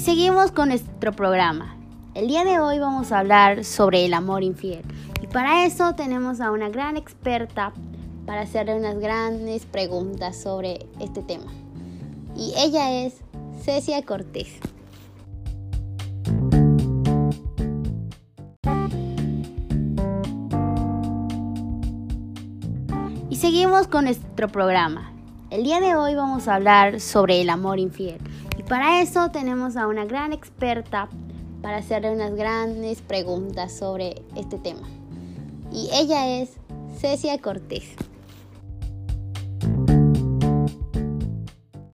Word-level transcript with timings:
seguimos 0.00 0.50
con 0.50 0.70
nuestro 0.70 1.12
programa. 1.12 1.76
El 2.14 2.26
día 2.26 2.44
de 2.44 2.58
hoy 2.58 2.80
vamos 2.80 3.12
a 3.12 3.20
hablar 3.20 3.64
sobre 3.64 4.04
el 4.04 4.12
amor 4.12 4.42
infiel. 4.42 4.82
Y 5.22 5.28
para 5.28 5.64
eso 5.66 5.94
tenemos 5.94 6.40
a 6.40 6.50
una 6.50 6.68
gran 6.68 6.96
experta 6.96 7.72
para 8.26 8.40
hacerle 8.40 8.76
unas 8.76 8.98
grandes 8.98 9.66
preguntas 9.66 10.36
sobre 10.36 10.86
este 10.98 11.22
tema. 11.22 11.52
Y 12.36 12.52
ella 12.56 13.04
es 13.04 13.14
Cecia 13.62 14.02
Cortés. 14.02 14.58
Y 23.30 23.36
seguimos 23.36 23.86
con 23.86 24.06
nuestro 24.06 24.48
programa. 24.48 25.13
El 25.50 25.62
día 25.62 25.78
de 25.80 25.94
hoy 25.94 26.14
vamos 26.14 26.48
a 26.48 26.54
hablar 26.54 27.00
sobre 27.00 27.40
el 27.40 27.50
amor 27.50 27.78
infiel. 27.78 28.18
Y 28.58 28.62
para 28.62 29.02
eso 29.02 29.30
tenemos 29.30 29.76
a 29.76 29.86
una 29.86 30.04
gran 30.04 30.32
experta 30.32 31.08
para 31.62 31.76
hacerle 31.76 32.12
unas 32.12 32.34
grandes 32.34 33.02
preguntas 33.02 33.76
sobre 33.76 34.22
este 34.36 34.58
tema. 34.58 34.88
Y 35.70 35.90
ella 35.92 36.40
es 36.40 36.50
Cecia 36.98 37.38
Cortés. 37.38 37.94